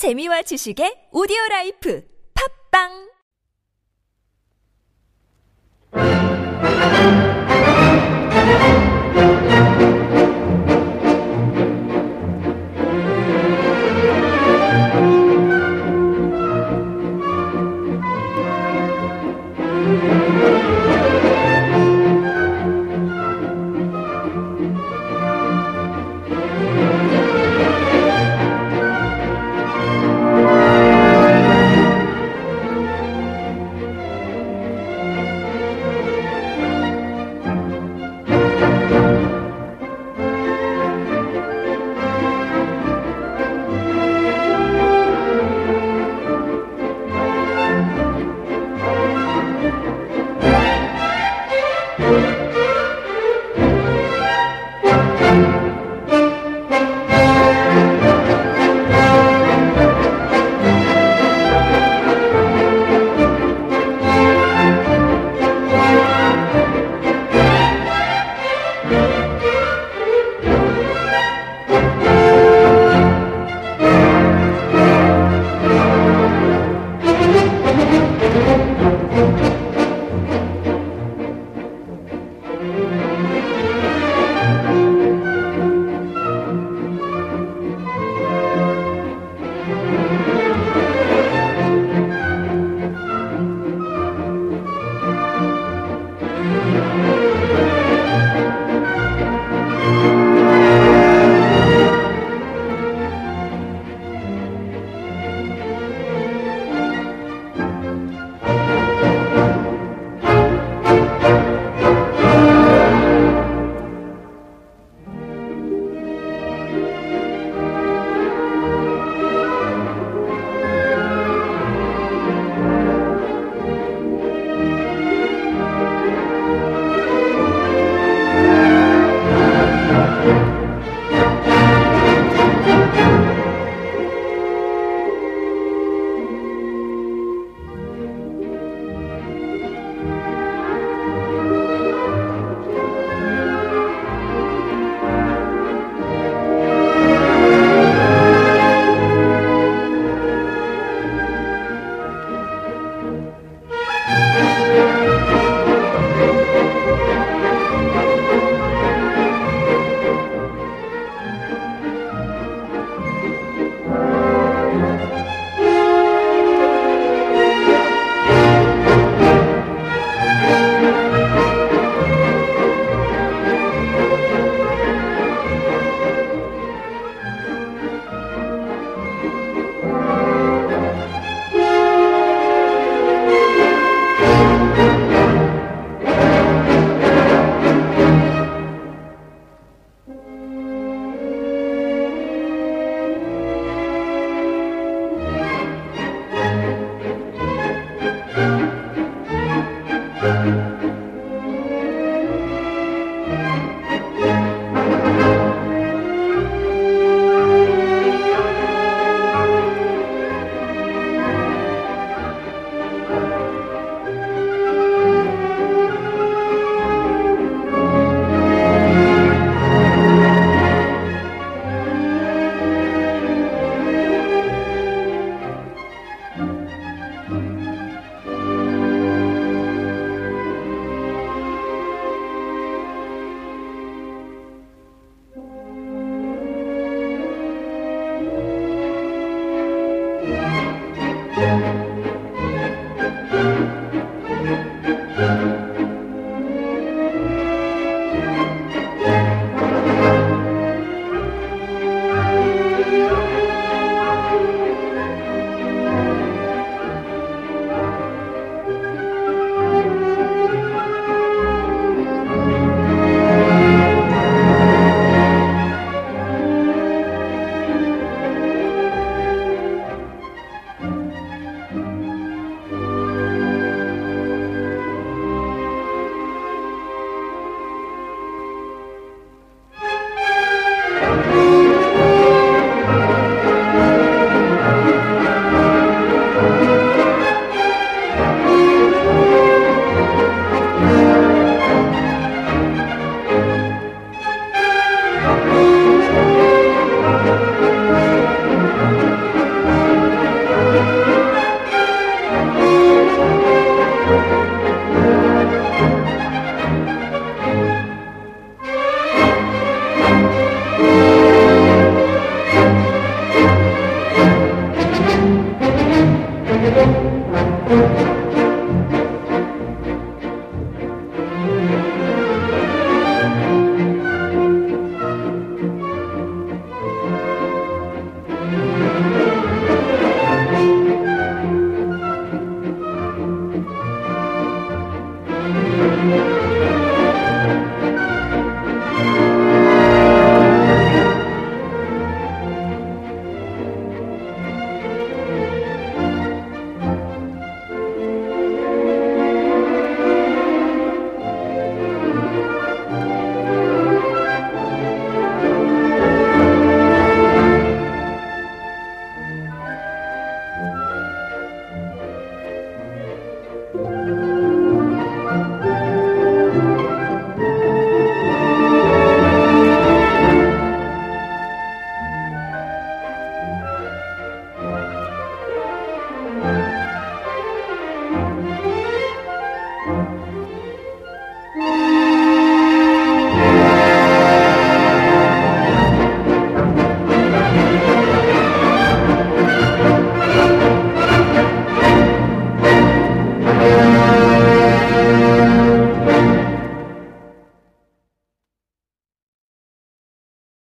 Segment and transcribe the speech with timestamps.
[0.00, 2.00] 재미와 지식의 오디오 라이프.
[2.32, 3.09] 팝빵!